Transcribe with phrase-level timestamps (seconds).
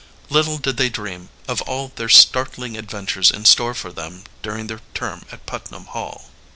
[0.31, 4.81] Little did they dream, of all the startling adventures in store for them during their
[4.95, 6.31] term at Putnam Hall.